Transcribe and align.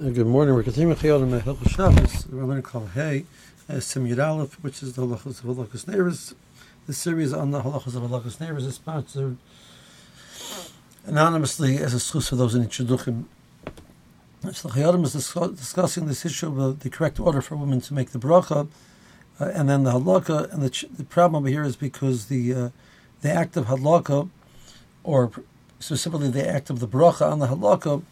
Uh, 0.00 0.10
good 0.10 0.28
morning. 0.28 0.54
We're 0.54 0.62
continuing 0.62 0.96
Chayot 0.96 1.24
and 1.24 1.42
Hilchos 1.42 1.70
Shabbos. 1.70 2.28
We're 2.28 2.44
learning 2.44 2.62
Klal 2.62 2.88
Hey, 2.92 3.24
uh, 3.68 3.80
Sim 3.80 4.06
Yud 4.06 4.24
Aleph, 4.24 4.54
which 4.62 4.80
is 4.80 4.94
the 4.94 5.02
halachos 5.02 5.42
of 5.42 5.56
hadlakas 5.56 5.86
neiros. 5.86 6.34
The 6.86 6.92
series 6.92 7.32
on 7.32 7.50
the 7.50 7.62
halachos 7.62 7.96
of 7.96 8.04
hadlakas 8.04 8.36
neiros 8.36 8.64
is 8.64 8.76
sponsored 8.76 9.38
anonymously 11.04 11.78
as 11.78 11.94
a 11.94 11.98
source 11.98 12.28
for 12.28 12.36
those 12.36 12.54
in 12.54 12.64
Shidduchim. 12.68 13.24
So 14.52 14.68
Chayei 14.68 14.88
Adam 14.88 15.02
is 15.02 15.14
discussing 15.14 16.06
this 16.06 16.24
issue 16.24 16.62
of 16.62 16.78
the 16.78 16.90
correct 16.90 17.18
order 17.18 17.42
for 17.42 17.56
women 17.56 17.80
to 17.80 17.92
make 17.92 18.10
the 18.10 18.20
bracha, 18.20 18.68
uh, 19.40 19.44
and 19.46 19.68
then 19.68 19.82
the 19.82 19.94
hadlaka. 19.94 20.52
And 20.52 20.62
the, 20.62 20.86
the 20.96 21.02
problem 21.02 21.44
here 21.46 21.64
is 21.64 21.74
because 21.74 22.26
the 22.26 22.54
uh, 22.54 22.68
the 23.22 23.32
act 23.32 23.56
of 23.56 23.66
hadlaka, 23.66 24.30
or 25.02 25.32
specifically 25.80 26.30
the 26.30 26.48
act 26.48 26.70
of 26.70 26.78
the 26.78 26.86
bracha 26.86 27.28
on 27.28 27.40
the 27.40 27.48
hadlaka, 27.48 28.04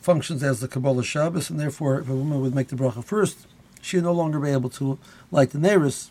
functions 0.00 0.42
as 0.42 0.60
the 0.60 0.68
Kabbalah 0.68 1.04
Shabbos, 1.04 1.50
and 1.50 1.58
therefore, 1.58 2.00
if 2.00 2.08
a 2.08 2.14
woman 2.14 2.40
would 2.40 2.54
make 2.54 2.68
the 2.68 2.76
bracha 2.76 3.04
first, 3.04 3.46
she 3.80 3.96
would 3.96 4.04
no 4.04 4.12
longer 4.12 4.40
be 4.40 4.50
able 4.50 4.70
to 4.70 4.98
light 5.30 5.50
the 5.50 5.58
Neiros. 5.58 6.10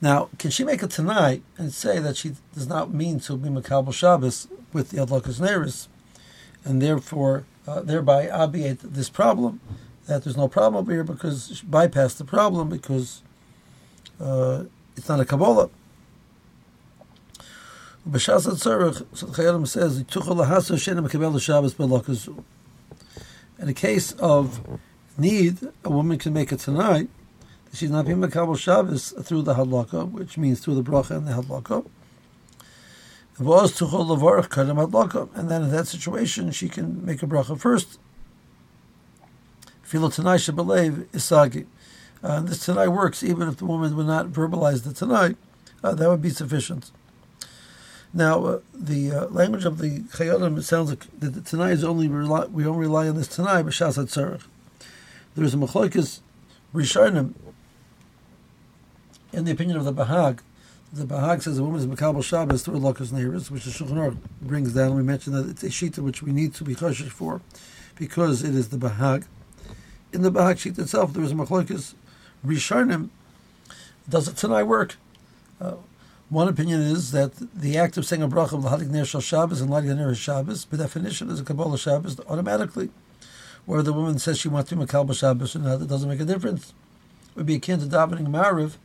Now, 0.00 0.30
can 0.38 0.50
she 0.50 0.64
make 0.64 0.82
it 0.82 0.90
tnai 0.90 1.42
and 1.58 1.72
say 1.72 1.98
that 1.98 2.16
she 2.16 2.32
does 2.54 2.66
not 2.66 2.92
mean 2.92 3.20
to 3.20 3.36
be 3.36 3.50
Makabal 3.50 3.92
Shabbos 3.92 4.48
with 4.72 4.90
the 4.90 4.98
Hadlakas 4.98 5.40
Neiros, 5.40 5.88
and 6.64 6.80
therefore, 6.80 7.44
uh, 7.66 7.82
thereby 7.82 8.30
obviate 8.30 8.78
this 8.80 9.10
problem, 9.10 9.60
that 10.06 10.24
there's 10.24 10.36
no 10.36 10.48
problem 10.48 10.80
over 10.80 10.90
here 10.90 11.04
because 11.04 11.58
she 11.58 11.66
bypassed 11.66 12.16
the 12.16 12.24
problem 12.24 12.70
because 12.70 13.22
uh, 14.18 14.64
it's 14.96 15.08
not 15.08 15.20
a 15.20 15.24
Kabbalah. 15.24 15.68
B'shas 18.08 18.46
tzarich, 18.46 19.04
so 19.12 19.26
the 19.26 19.32
Chayei 19.42 19.48
Adam 19.50 19.66
says, 19.66 20.02
"Tuchol 20.04 20.42
lahaso 20.42 20.74
shena 20.76 21.06
mekabel 21.06 21.38
Shabbos 21.38 21.74
belakazu." 21.74 22.42
In 23.58 23.68
a 23.68 23.74
case 23.74 24.12
of 24.12 24.80
need, 25.18 25.58
a 25.84 25.90
woman 25.90 26.16
can 26.16 26.32
make 26.32 26.50
it 26.50 26.60
tnai. 26.60 27.08
She's 27.74 27.90
not 27.90 28.06
being 28.06 28.16
mekabel 28.16 28.56
Shabbos 28.56 29.12
through 29.22 29.42
the 29.42 29.52
hadlaka, 29.52 30.10
which 30.10 30.38
means 30.38 30.60
through 30.60 30.76
the 30.76 30.82
bracha 30.82 31.10
and 31.10 31.28
the 31.28 31.32
hadlaka. 31.32 31.86
Was 33.38 33.78
tuchol 33.78 34.06
lavarach 34.16 34.48
kadam 34.48 34.82
hadlaka, 34.82 35.28
and 35.34 35.50
then 35.50 35.64
in 35.64 35.70
that 35.70 35.86
situation, 35.86 36.52
she 36.52 36.70
can 36.70 37.04
make 37.04 37.22
a 37.22 37.26
bracha 37.26 37.60
first. 37.60 37.98
Filo 39.82 40.08
tnai 40.08 40.38
shebelev 40.38 41.04
isagi. 41.08 41.66
Uh, 42.22 42.40
this 42.40 42.66
tnai 42.66 42.88
works 42.88 43.22
even 43.22 43.46
if 43.46 43.58
the 43.58 43.66
woman 43.66 43.94
would 43.94 44.06
not 44.06 44.28
verbalize 44.28 44.84
the 44.84 44.90
tnai. 44.90 45.36
Uh, 45.84 45.94
that 45.94 46.08
would 46.08 46.22
be 46.22 46.30
sufficient. 46.30 46.92
Now, 48.12 48.44
uh, 48.44 48.60
the 48.74 49.12
uh, 49.12 49.26
language 49.26 49.64
of 49.64 49.78
the 49.78 50.00
Chayei 50.00 50.34
Adam, 50.34 50.58
it 50.58 50.62
sounds 50.62 50.90
like 50.90 51.06
that 51.20 51.44
Tanai 51.44 51.72
is 51.72 51.84
only 51.84 52.08
rely, 52.08 52.46
we 52.46 52.64
don't 52.64 52.76
rely 52.76 53.08
on 53.08 53.16
this 53.16 53.28
Tanai, 53.28 53.62
but 53.62 53.72
Shas 53.72 53.96
Tzarech. 53.96 54.42
There 55.36 55.44
is 55.44 55.54
a 55.54 55.56
Machloikis 55.56 56.20
Rishonim 56.74 57.34
in 59.32 59.44
the 59.44 59.52
opinion 59.52 59.76
of 59.76 59.84
the 59.84 59.92
Bahag. 59.92 60.40
The 60.92 61.04
Bahag 61.04 61.42
says 61.42 61.58
a 61.58 61.62
woman 61.62 61.80
is 61.80 61.86
Makabal 61.86 62.24
Shabbos 62.24 62.62
through 62.62 62.80
Lakas 62.80 63.12
Neiris, 63.12 63.50
which 63.50 63.64
the 63.64 63.70
Shulchan 63.70 63.92
Aruch 63.92 64.18
brings 64.42 64.74
down. 64.74 64.96
We 64.96 65.02
mentioned 65.02 65.36
that 65.36 65.48
it's 65.48 65.62
a 65.62 65.68
Shita 65.68 65.98
which 65.98 66.22
we 66.22 66.32
need 66.32 66.54
to 66.54 66.64
be 66.64 66.74
choshesh 66.74 67.10
for 67.10 67.40
because 67.94 68.42
it 68.42 68.54
is 68.54 68.70
the 68.70 68.76
Bahag. 68.76 69.26
In 70.12 70.22
the 70.22 70.32
Bahag 70.32 70.58
sheet 70.58 70.78
itself, 70.78 71.12
there 71.12 71.22
is 71.22 71.30
a 71.30 71.36
Machloikis 71.36 71.94
Rishonim. 72.44 73.10
Does 74.08 74.26
the 74.26 74.32
Tanai 74.32 74.64
work? 74.64 74.96
Uh, 75.60 75.74
one 76.30 76.46
opinion 76.46 76.80
is 76.80 77.10
that 77.10 77.32
the 77.54 77.76
act 77.76 77.96
of 77.96 78.06
saying 78.06 78.22
a 78.22 78.28
bracha 78.28 78.52
of 78.52 78.62
Lehadlik 78.62 78.88
Ner 78.88 79.04
Shel 79.04 79.20
Shabbos 79.20 79.60
and 79.60 79.72
a 79.72 79.94
Ner 79.94 80.14
Shabbos, 80.14 80.64
by 80.64 80.76
definition, 80.76 81.28
is 81.28 81.40
a 81.40 81.44
Kabbalah 81.44 81.76
Shabbos 81.76 82.18
automatically. 82.20 82.90
Where 83.66 83.82
the 83.82 83.92
woman 83.92 84.18
says 84.20 84.38
she 84.38 84.48
wants 84.48 84.70
to 84.70 84.76
be 84.76 84.84
Makabal 84.84 85.14
Shabbos 85.14 85.54
or 85.54 85.58
not, 85.58 85.82
it 85.82 85.88
doesn't 85.88 86.08
make 86.08 86.20
a 86.20 86.24
difference. 86.24 86.72
It 87.30 87.36
would 87.36 87.46
be 87.46 87.56
akin 87.56 87.80
to 87.80 87.86
davening 87.86 88.28
Mariv 88.28 88.76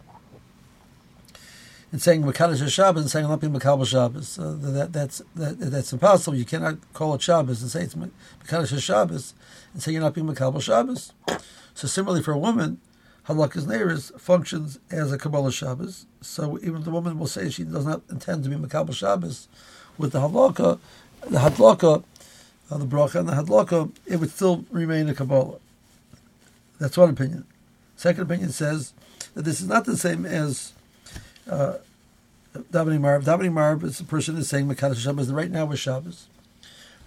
and 1.91 2.01
saying 2.01 2.23
Makadish 2.23 2.67
Shabbos 2.69 3.03
and 3.03 3.11
saying 3.11 3.25
I'm 3.25 3.31
not 3.31 3.41
being 3.41 3.53
Makabal 3.53 3.85
Shabbos. 3.85 4.39
Uh, 4.39 4.57
that, 4.59 4.91
that's, 4.91 5.21
that, 5.35 5.59
that's 5.59 5.93
impossible. 5.93 6.35
You 6.35 6.45
cannot 6.45 6.77
call 6.93 7.13
it 7.13 7.21
Shabbos 7.21 7.61
and 7.61 7.69
say 7.69 7.83
it's 7.83 7.95
Makadish 7.95 8.81
Shabbos 8.81 9.35
and 9.71 9.83
say 9.83 9.91
you're 9.91 10.01
not 10.01 10.15
being 10.15 10.27
Makabal 10.27 10.61
Shabbos. 10.61 11.13
So 11.75 11.87
similarly 11.87 12.23
for 12.23 12.31
a 12.31 12.39
woman, 12.39 12.81
Hadlakas 13.27 13.63
Neiros 13.63 14.19
functions 14.19 14.79
as 14.91 15.11
a 15.11 15.17
Kabbalah 15.17 15.51
Shabbos. 15.51 16.05
So 16.21 16.57
even 16.59 16.77
if 16.77 16.83
the 16.85 16.91
woman 16.91 17.17
will 17.17 17.27
say 17.27 17.49
she 17.49 17.63
does 17.63 17.85
not 17.85 18.01
intend 18.09 18.43
to 18.43 18.49
be 18.49 18.55
Makabal 18.55 18.93
Shabbos 18.93 19.47
with 19.97 20.11
the 20.11 20.19
Halakha, 20.19 20.79
the 21.21 21.39
Hadlaka, 21.39 22.03
uh, 22.69 22.77
the 22.77 22.85
Bracha 22.85 23.19
and 23.19 23.29
the 23.29 23.33
Hadlaka, 23.33 23.91
it 24.05 24.17
would 24.17 24.29
still 24.29 24.65
remain 24.69 25.09
a 25.09 25.13
Kabbalah. 25.13 25.57
That's 26.79 26.97
one 26.97 27.09
opinion. 27.09 27.45
Second 27.95 28.23
opinion 28.23 28.51
says 28.51 28.93
that 29.33 29.43
this 29.43 29.59
is 29.59 29.67
not 29.67 29.85
the 29.85 29.97
same 29.97 30.25
as 30.25 30.73
uh, 31.49 31.75
Davening 32.53 32.99
Mariv. 32.99 33.23
Davening 33.23 33.53
Mariv 33.53 33.83
is 33.83 33.97
the 33.97 34.03
person 34.03 34.37
is 34.37 34.49
saying 34.49 34.67
Makadish 34.67 34.97
Shabbos 34.97 35.31
right 35.31 35.49
now 35.49 35.65
with 35.65 35.79
Shabbos. 35.79 36.27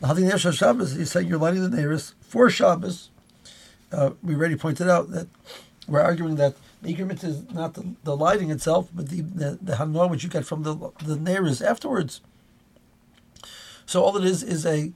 The 0.01 0.15
Ner 0.15 0.39
Shabbos, 0.39 0.95
he's 0.95 1.11
saying 1.11 1.29
you're 1.29 1.39
lighting 1.39 1.69
the 1.69 1.77
Neiros 1.77 2.15
for 2.21 2.49
Shabbos. 2.51 3.11
Uh, 3.91 4.11
we 4.23 4.35
already 4.35 4.57
pointed 4.57 4.89
out 4.89 5.11
that 5.11 5.27
we're 5.89 6.01
arguing 6.01 6.37
that 6.37 6.55
the 6.83 6.95
Iker 6.95 7.25
is 7.25 7.51
not 7.51 7.75
the, 7.75 7.95
the, 8.05 8.17
lighting 8.17 8.51
itself, 8.51 8.89
but 8.95 9.09
the 9.09 9.23
the, 9.23 9.59
the 9.61 9.77
hanor 9.77 10.09
which 10.09 10.23
you 10.23 10.31
get 10.31 10.45
from 10.45 10.63
the 10.63 10.75
the 10.75 11.17
neiris 11.17 11.65
afterwards. 11.65 12.21
So 13.87 14.03
all 14.03 14.17
it 14.17 14.25
is 14.25 14.43
is 14.43 14.67
a 14.67 14.93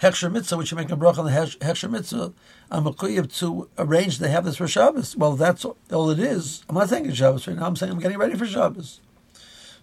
hechsher 0.00 0.30
mitzvah, 0.30 0.56
which 0.56 0.70
you 0.70 0.76
make 0.76 0.90
a 0.90 0.96
bracha 0.96 1.18
on 1.18 1.26
the 1.26 1.32
hechsher 1.32 1.90
mitzvah. 1.90 2.32
I'm 2.70 2.84
mechuyev 2.84 3.36
to 3.40 3.68
arrange 3.78 4.18
to 4.18 4.28
have 4.28 4.44
this 4.44 4.56
for 4.56 4.68
Shabbos. 4.68 5.16
Well, 5.16 5.36
that's 5.36 5.64
all 5.64 6.10
it 6.10 6.18
is. 6.18 6.64
I'm 6.68 6.76
not 6.76 6.88
thinking 6.88 7.12
Shabbos 7.12 7.46
right 7.46 7.56
now. 7.56 7.66
I'm 7.66 7.76
saying 7.76 7.92
I'm 7.92 7.98
getting 7.98 8.18
ready 8.18 8.34
for 8.34 8.46
Shabbos. 8.46 9.00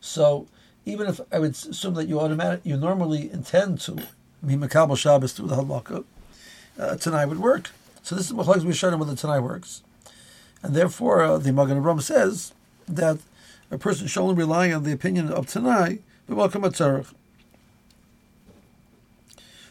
So 0.01 0.47
even 0.85 1.07
if 1.07 1.21
I 1.31 1.39
would 1.39 1.51
assume 1.51 1.93
that 1.95 2.07
you 2.07 2.19
automatic 2.19 2.61
you 2.63 2.77
normally 2.77 3.31
intend 3.31 3.79
to 3.81 3.95
be 4.45 4.55
makabel 4.55 4.97
Shabbos 4.97 5.33
through 5.33 5.47
the 5.47 5.55
hadlaka, 5.55 6.03
uh, 6.79 6.95
tnai 6.95 7.27
would 7.27 7.39
work. 7.39 7.71
So 8.01 8.15
this 8.15 8.25
is 8.25 8.33
machlokes 8.33 8.63
we 8.63 8.73
showed 8.73 8.93
him 8.93 8.99
whether 8.99 9.13
tnai 9.13 9.41
works. 9.41 9.81
And 10.63 10.73
therefore, 10.75 11.21
uh, 11.21 11.37
the 11.37 11.51
Magen 11.51 11.81
Avraham 11.81 12.01
says 12.01 12.53
that 12.87 13.19
a 13.69 13.77
person 13.77 14.07
should 14.07 14.21
only 14.21 14.35
rely 14.35 14.71
on 14.71 14.83
the 14.83 14.93
opinion 14.93 15.29
of 15.29 15.47
Tanai, 15.47 15.99
but 16.27 16.37
welcome 16.37 16.63
Atzarech. 16.63 17.13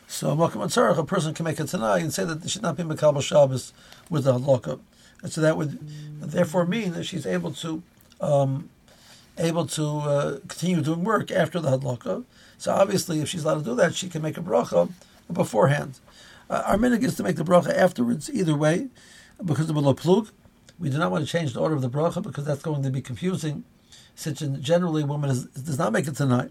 So, 0.07 0.35
welcome 0.35 0.61
Atzarech, 0.61 0.99
a 0.99 1.05
person 1.05 1.33
can 1.33 1.45
make 1.45 1.59
a 1.59 1.65
Tanai 1.65 2.01
and 2.01 2.13
say 2.13 2.25
that 2.25 2.41
there 2.41 2.49
should 2.49 2.63
not 2.63 2.77
be 2.77 2.83
Makabal 2.83 3.23
Shabbos 3.23 3.73
with 4.11 4.25
the 4.25 4.39
hadlaka. 4.39 4.79
And 5.23 5.33
so 5.33 5.41
that 5.41 5.57
would 5.57 5.79
therefore 6.21 6.67
mean 6.67 6.93
that 6.93 7.05
she's 7.05 7.27
able 7.27 7.53
to 7.53 7.83
um, 8.21 8.69
able 9.39 9.67
to 9.67 9.85
uh, 9.85 10.39
continue 10.49 10.83
doing 10.83 11.05
work 11.05 11.31
after 11.31 11.61
the 11.61 11.71
hadlaka. 11.71 12.25
So 12.59 12.73
obviously, 12.73 13.21
if 13.21 13.29
she's 13.29 13.45
allowed 13.45 13.59
to 13.59 13.65
do 13.65 13.75
that, 13.77 13.95
she 13.95 14.09
can 14.09 14.21
make 14.21 14.37
a 14.37 14.43
bracha 14.43 14.91
beforehand. 15.33 15.99
Uh, 16.51 16.63
our 16.67 16.77
minhag 16.77 17.03
is 17.03 17.15
to 17.17 17.23
make 17.23 17.37
the 17.37 17.45
bracha 17.45 17.75
afterwards, 17.75 18.29
either 18.31 18.55
way, 18.55 18.89
because 19.45 19.71
of 19.71 19.77
the 19.77 19.95
plug. 19.95 20.29
We 20.78 20.91
do 20.91 20.99
not 20.99 21.10
want 21.10 21.25
to 21.25 21.31
change 21.31 21.53
the 21.53 21.60
order 21.60 21.75
of 21.75 21.83
the 21.83 21.91
bracha 21.91 22.22
because 22.22 22.44
that's 22.44 22.62
going 22.62 22.83
to 22.83 22.91
be 22.91 23.00
confusing. 23.00 23.65
Since 24.15 24.41
generally, 24.60 25.03
a 25.03 25.06
woman 25.06 25.31
is, 25.31 25.44
does 25.47 25.78
not 25.78 25.93
make 25.93 26.06
it 26.06 26.15
tnai. 26.15 26.50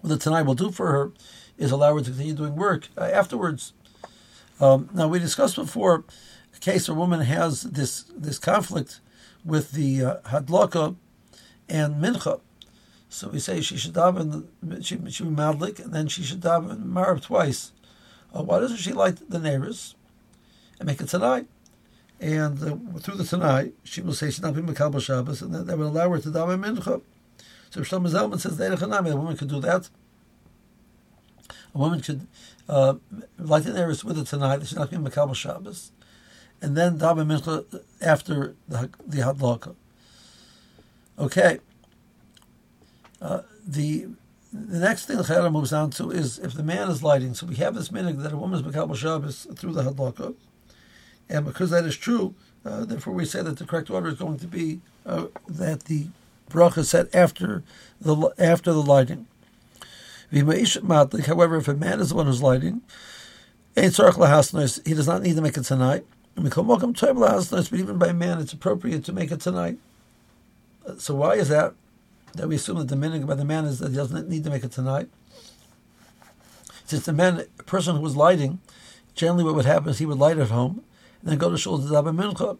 What 0.00 0.08
the 0.08 0.16
tnai 0.30 0.44
will 0.44 0.54
do 0.54 0.70
for 0.70 0.90
her 0.90 1.12
is 1.58 1.70
allow 1.70 1.94
her 1.94 2.00
to 2.00 2.10
continue 2.10 2.34
doing 2.34 2.56
work 2.56 2.88
uh, 2.96 3.02
afterwards. 3.04 3.72
Um, 4.60 4.88
now 4.92 5.08
we 5.08 5.18
discussed 5.18 5.56
before 5.56 6.04
a 6.54 6.58
case 6.58 6.88
where 6.88 6.96
a 6.96 7.00
woman 7.00 7.20
has 7.20 7.62
this 7.62 8.04
this 8.16 8.38
conflict 8.38 9.00
with 9.44 9.72
the 9.72 10.04
uh, 10.04 10.16
hadlaka 10.26 10.96
and 11.68 12.02
mincha. 12.02 12.40
So 13.08 13.28
we 13.28 13.40
say 13.40 13.60
she 13.60 13.76
should 13.76 13.94
daven, 13.94 14.46
she, 14.84 14.98
should 15.10 15.28
be 15.28 15.42
madlik, 15.42 15.80
and 15.80 15.92
then 15.92 16.08
she 16.08 16.22
should 16.22 16.40
daven 16.40 16.84
marab 16.84 17.22
twice. 17.22 17.72
Uh, 18.34 18.42
why 18.42 18.60
doesn't 18.60 18.76
she 18.76 18.92
light 18.92 19.28
the 19.28 19.38
neiros 19.38 19.94
and 20.78 20.86
make 20.86 21.00
it 21.00 21.06
tnai? 21.06 21.46
And 22.20 22.58
through 22.58 23.14
the 23.14 23.24
tnai, 23.24 23.72
she 23.82 24.02
will 24.02 24.12
say 24.12 24.26
she's 24.26 24.42
not 24.42 24.54
being 24.54 24.66
Makabal 24.66 25.00
Shabbos, 25.00 25.40
and 25.40 25.54
that 25.54 25.78
would 25.78 25.86
allow 25.86 26.10
her 26.10 26.18
to 26.18 26.28
daven 26.28 26.62
mincha. 26.62 27.00
So 27.70 27.80
Shlomo 27.80 28.10
Zalman 28.10 28.38
says 28.38 28.58
the 28.58 29.16
woman 29.16 29.36
could 29.38 29.48
do 29.48 29.60
that. 29.60 29.88
A 31.74 31.78
woman 31.78 32.00
could 32.00 32.26
uh, 32.68 32.94
light 33.38 33.62
the 33.62 33.70
neiros 33.70 34.04
with 34.04 34.18
it 34.18 34.26
tnai. 34.26 34.60
She's 34.60 34.76
not 34.76 34.90
being 34.90 35.02
Makabal 35.02 35.34
Shabbos, 35.34 35.92
and 36.60 36.76
then 36.76 36.98
daven 36.98 37.26
mincha 37.26 37.82
after 38.02 38.54
the 38.68 38.90
the 39.06 39.22
hadlaka. 39.22 39.74
Okay. 41.18 41.60
Uh, 43.22 43.42
the 43.66 44.08
the 44.52 44.78
next 44.78 45.06
thing 45.06 45.16
the 45.16 45.22
Chayei 45.22 45.38
Adam 45.38 45.54
moves 45.54 45.72
on 45.72 45.88
to 45.92 46.10
is 46.10 46.38
if 46.38 46.52
the 46.52 46.62
man 46.62 46.90
is 46.90 47.02
lighting. 47.02 47.32
So 47.32 47.46
we 47.46 47.54
have 47.56 47.74
this 47.74 47.90
minute 47.90 48.18
that 48.22 48.32
a 48.32 48.36
woman 48.36 48.60
is 48.60 48.66
Makabal 48.66 48.96
Shabbos 48.96 49.46
through 49.56 49.72
the 49.72 49.84
hadlaka. 49.84 50.34
And 51.30 51.46
because 51.46 51.70
that 51.70 51.84
is 51.84 51.96
true, 51.96 52.34
uh, 52.64 52.84
therefore 52.84 53.14
we 53.14 53.24
say 53.24 53.40
that 53.40 53.56
the 53.56 53.64
correct 53.64 53.88
order 53.88 54.08
is 54.08 54.16
going 54.16 54.38
to 54.40 54.48
be 54.48 54.80
uh, 55.06 55.26
that 55.48 55.84
the 55.84 56.08
bracha 56.50 56.78
is 56.78 56.90
set 56.90 57.14
after 57.14 57.62
the 58.00 58.34
after 58.36 58.72
the 58.72 58.82
lighting. 58.82 59.26
However, 60.32 61.56
if 61.56 61.68
a 61.68 61.74
man 61.74 62.00
is 62.00 62.10
the 62.10 62.16
one 62.16 62.26
who's 62.26 62.42
lighting, 62.42 62.82
He 63.76 63.82
does 63.82 63.98
not 63.98 65.22
need 65.22 65.36
to 65.36 65.42
make 65.42 65.56
it 65.56 65.62
tnai. 65.62 66.02
But 66.34 67.72
even 67.72 67.98
by 67.98 68.12
man, 68.12 68.40
it's 68.40 68.52
appropriate 68.52 69.04
to 69.04 69.12
make 69.12 69.30
it 69.30 69.38
tnai. 69.40 69.78
So 70.98 71.14
why 71.14 71.34
is 71.34 71.48
that? 71.48 71.74
That 72.34 72.48
we 72.48 72.56
assume 72.56 72.78
that 72.78 72.88
the 72.88 72.96
meaning 72.96 73.26
by 73.26 73.34
the 73.34 73.44
man 73.44 73.64
is 73.64 73.78
that 73.80 73.90
he 73.90 73.96
doesn't 73.96 74.28
need 74.28 74.44
to 74.44 74.50
make 74.50 74.64
it 74.64 74.70
tnai. 74.70 75.08
Since 76.84 77.06
the 77.06 77.12
man, 77.12 77.44
person 77.66 77.96
who 77.96 78.02
was 78.02 78.16
lighting, 78.16 78.60
generally 79.14 79.44
what 79.44 79.54
would 79.54 79.64
happen 79.64 79.90
is 79.90 79.98
he 79.98 80.06
would 80.06 80.18
light 80.18 80.38
at 80.38 80.50
home 80.50 80.84
and 81.20 81.30
then 81.30 81.38
go 81.38 81.50
to 81.50 81.58
shul 81.58 81.78
daven 81.78 82.16
mincha. 82.16 82.58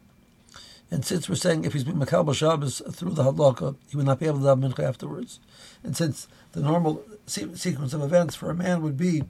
And 0.91 1.05
since 1.05 1.29
we're 1.29 1.37
saying 1.37 1.65
if 1.65 1.73
he's 1.73 1.85
been 1.85 1.99
makabel 1.99 2.35
Shabbos 2.35 2.83
through 2.91 3.13
the 3.13 3.23
hadlaka, 3.23 3.77
he 3.89 3.97
would 3.97 4.07
not 4.07 4.19
be 4.19 4.27
able 4.27 4.41
to 4.41 4.45
daven 4.45 4.73
mincha 4.73 4.83
afterwards. 4.83 5.41
And 5.83 5.97
since 5.97 6.29
the 6.53 6.61
normal 6.61 7.05
sequence 7.27 7.95
of 7.95 8.03
events 8.03 8.35
for 8.35 8.51
a 8.51 8.55
man 8.55 8.83
would 8.83 8.97
be 8.97 9.23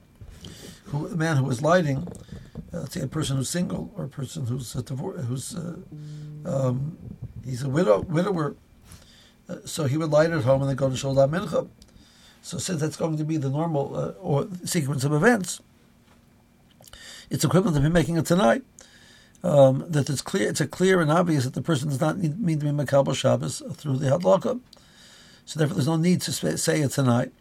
who, 0.85 1.07
a 1.07 1.15
man 1.15 1.37
who 1.37 1.49
is 1.49 1.61
lighting, 1.61 2.07
uh, 2.73 2.79
let's 2.79 2.93
say 2.93 3.01
a 3.01 3.07
person 3.07 3.37
who's 3.37 3.49
single 3.49 3.91
or 3.95 4.05
a 4.05 4.09
person 4.09 4.47
who's 4.47 4.75
a 4.75 4.83
divor- 4.83 5.23
who's 5.25 5.55
uh, 5.55 5.75
um, 6.45 6.97
he's 7.45 7.63
a 7.63 7.69
widow 7.69 8.01
widower, 8.01 8.55
uh, 9.47 9.57
so 9.65 9.85
he 9.85 9.97
would 9.97 10.09
light 10.09 10.31
at 10.31 10.43
home 10.43 10.61
and 10.61 10.69
then 10.69 10.75
go 10.75 10.89
to 10.89 10.97
Shul 10.97 11.15
Mincha. 11.15 11.67
So 12.41 12.57
since 12.57 12.81
that's 12.81 12.95
going 12.95 13.17
to 13.17 13.23
be 13.23 13.37
the 13.37 13.49
normal 13.49 13.95
uh, 13.95 14.09
or 14.19 14.47
sequence 14.65 15.03
of 15.03 15.13
events, 15.13 15.61
it's 17.29 17.45
equivalent 17.45 17.77
to 17.77 17.81
him 17.81 17.93
making 17.93 18.17
it 18.17 18.25
tnai. 18.25 18.63
Um, 19.43 19.85
that 19.89 20.07
it's 20.07 20.21
clear, 20.21 20.49
it's 20.49 20.61
a 20.61 20.67
clear 20.67 21.01
and 21.01 21.11
obvious 21.11 21.45
that 21.45 21.55
the 21.55 21.63
person 21.63 21.89
does 21.89 21.99
not 21.99 22.19
need, 22.19 22.39
mean 22.39 22.59
to 22.59 22.65
be 22.65 22.71
Makabal 22.71 23.15
Shabbos 23.15 23.63
through 23.73 23.97
the 23.97 24.07
Hadlaka. 24.07 24.59
So 25.45 25.59
therefore, 25.59 25.75
there's 25.75 25.87
no 25.87 25.97
need 25.97 26.21
to 26.21 26.31
say 26.31 26.81
it 26.81 26.91
tnai. 26.91 27.31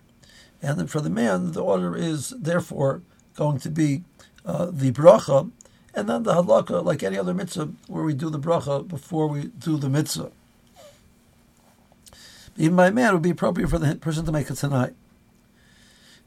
And 0.62 0.90
for 0.90 1.00
the 1.00 1.10
man, 1.10 1.52
the 1.52 1.62
order 1.62 1.94
is 1.94 2.30
therefore 2.30 3.02
going 3.36 3.58
to 3.60 3.70
be 3.70 4.02
uh, 4.46 4.70
the 4.72 4.92
bracha, 4.92 5.50
and 5.94 6.08
then 6.08 6.22
the 6.22 6.34
Hadlaka, 6.34 6.82
like 6.82 7.02
any 7.02 7.18
other 7.18 7.34
mitzvah, 7.34 7.70
where 7.86 8.04
we 8.04 8.14
do 8.14 8.30
the 8.30 8.38
bracha 8.38 8.86
before 8.86 9.26
we 9.26 9.48
do 9.48 9.76
the 9.76 9.90
mitzvah. 9.90 10.30
Even 12.56 12.76
by 12.76 12.90
man, 12.90 13.10
it 13.10 13.12
would 13.14 13.22
be 13.22 13.30
appropriate 13.30 13.68
for 13.68 13.78
the 13.78 13.96
person 13.96 14.24
to 14.24 14.32
make 14.32 14.48
it 14.48 14.54
tnai. 14.54 14.94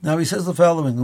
Now 0.03 0.17
he 0.17 0.25
says 0.25 0.45
the 0.45 0.53
following: 0.53 0.97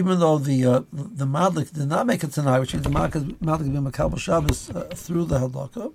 Even 0.00 0.18
though 0.18 0.38
the 0.38 0.58
uh, 0.66 0.80
the 0.92 1.24
madlik 1.24 1.72
did 1.72 1.88
not 1.88 2.04
make 2.06 2.24
it 2.24 2.30
tnai, 2.30 2.58
which 2.60 2.74
means 2.74 2.84
the 2.84 2.90
madlik 2.90 3.38
madlik 3.38 3.72
be 3.72 3.78
makabel 3.90 4.18
Shabbos 4.18 4.70
uh, 4.70 4.88
through 5.04 5.26
the 5.26 5.38
hadlaka, 5.38 5.92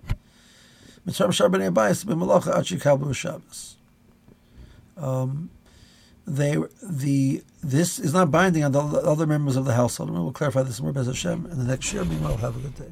um, 4.98 5.50
they 6.26 6.58
the 6.82 7.44
this 7.64 8.00
is 8.00 8.14
not 8.14 8.32
binding 8.32 8.64
on 8.64 8.72
the 8.72 8.80
other 8.80 9.26
members 9.26 9.56
of 9.56 9.66
the 9.66 9.74
household. 9.74 10.10
And 10.10 10.20
we'll 10.20 10.32
clarify 10.32 10.64
this 10.64 10.82
more, 10.82 10.94
Bez 10.94 11.08
Hashem, 11.08 11.46
and 11.46 11.60
the 11.62 11.66
next 11.66 11.92
year. 11.94 12.06
Meanwhile, 12.06 12.38
have 12.38 12.56
a 12.56 12.60
good 12.60 12.76
day. 12.76 12.92